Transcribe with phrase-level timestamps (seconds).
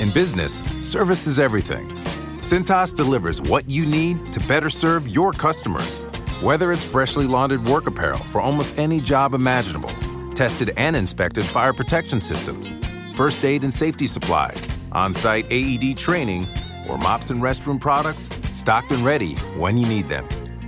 [0.00, 1.88] In business, service is everything.
[2.36, 6.02] Cintas delivers what you need to better serve your customers.
[6.42, 9.90] Whether it's freshly laundered work apparel for almost any job imaginable,
[10.34, 12.68] tested and inspected fire protection systems,
[13.16, 16.46] first aid and safety supplies, on site AED training,
[16.88, 20.26] or mops and restroom products, stocked and ready when you need them.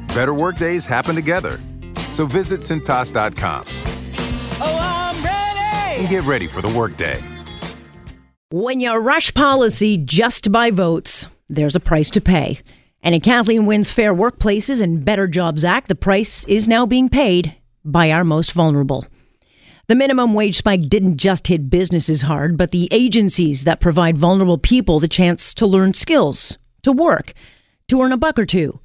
[0.08, 1.60] Better workdays happen together.
[2.10, 3.64] So visit Cintas.com
[4.58, 6.00] Oh, I'm ready.
[6.00, 7.20] and get ready for the workday.
[8.52, 12.60] When you rush policy just by votes, there's a price to pay.
[13.02, 17.08] And in Kathleen Wynne's Fair Workplaces and Better Jobs Act, the price is now being
[17.08, 19.04] paid by our most vulnerable.
[19.88, 24.58] The minimum wage spike didn't just hit businesses hard, but the agencies that provide vulnerable
[24.58, 27.32] people the chance to learn skills, to work,
[27.88, 28.78] to earn a buck or two.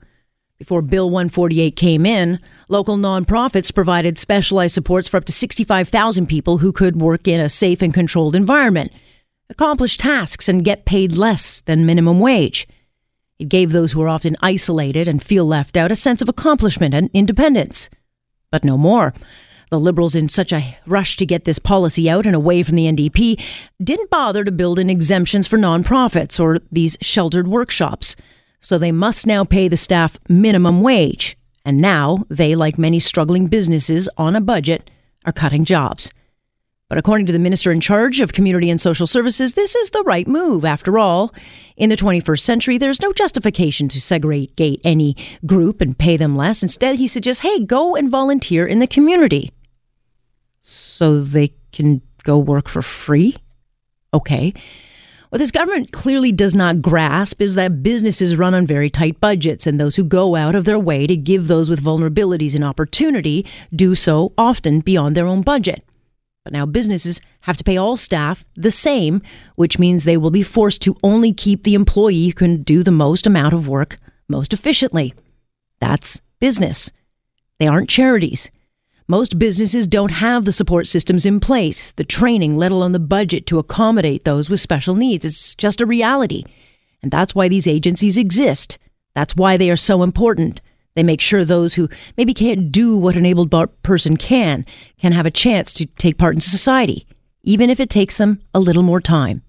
[0.58, 6.58] Before Bill 148 came in, local nonprofits provided specialized supports for up to 65,000 people
[6.58, 8.92] who could work in a safe and controlled environment,
[9.52, 12.68] accomplish tasks, and get paid less than minimum wage.
[13.38, 16.94] It gave those who are often isolated and feel left out a sense of accomplishment
[16.94, 17.90] and independence.
[18.52, 19.14] But no more.
[19.72, 22.86] The Liberals, in such a rush to get this policy out and away from the
[22.86, 23.42] NDP,
[23.82, 28.16] didn't bother to build in exemptions for nonprofits or these sheltered workshops.
[28.60, 31.38] So they must now pay the staff minimum wage.
[31.64, 34.90] And now they, like many struggling businesses on a budget,
[35.26, 36.12] are cutting jobs.
[36.92, 40.04] But according to the minister in charge of community and social services, this is the
[40.04, 40.66] right move.
[40.66, 41.34] After all,
[41.78, 46.62] in the 21st century, there's no justification to segregate any group and pay them less.
[46.62, 49.54] Instead, he suggests, hey, go and volunteer in the community
[50.60, 53.36] so they can go work for free?
[54.14, 54.52] Okay.
[55.30, 59.66] What this government clearly does not grasp is that businesses run on very tight budgets,
[59.66, 63.46] and those who go out of their way to give those with vulnerabilities an opportunity
[63.74, 65.86] do so often beyond their own budget.
[66.44, 69.22] But now businesses have to pay all staff the same,
[69.56, 72.92] which means they will be forced to only keep the employee who can do the
[72.92, 73.98] most amount of work
[74.28, 75.14] most efficiently.
[75.80, 76.92] That's business.
[77.60, 78.50] They aren't charities.
[79.08, 83.46] Most businesses don't have the support systems in place, the training, let alone the budget
[83.48, 85.26] to accommodate those with special needs.
[85.26, 86.44] It's just a reality.
[87.04, 88.78] And that's why these agencies exist.
[89.14, 90.62] That's why they are so important.
[90.96, 93.48] They make sure those who maybe can't do what an able
[93.84, 94.66] person can
[94.98, 97.08] can have a chance to take part in society,
[97.44, 99.42] even if it takes them a little more time.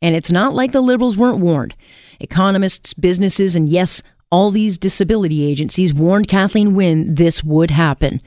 [0.00, 1.74] And it's not like the Liberals weren't warned.
[2.20, 8.20] Economists, businesses, and yes, all these disability agencies warned Kathleen Wynne this would happen.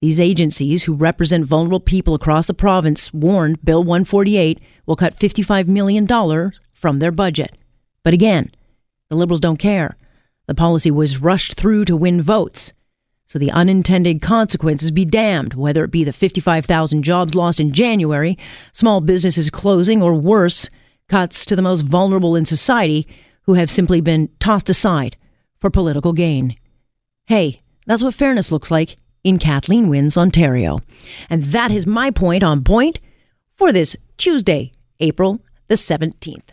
[0.00, 5.66] These agencies, who represent vulnerable people across the province, warned Bill 148 will cut $55
[5.66, 6.06] million
[6.70, 7.56] from their budget.
[8.04, 8.52] But again,
[9.10, 9.96] the Liberals don't care.
[10.48, 12.72] The policy was rushed through to win votes.
[13.26, 18.38] So the unintended consequences be damned, whether it be the 55,000 jobs lost in January,
[18.72, 20.70] small businesses closing, or worse,
[21.08, 23.06] cuts to the most vulnerable in society
[23.42, 25.16] who have simply been tossed aside
[25.58, 26.56] for political gain.
[27.26, 30.78] Hey, that's what fairness looks like in Kathleen Wynne's Ontario.
[31.28, 32.98] And that is my point on point
[33.52, 36.50] for this Tuesday, April the 17th.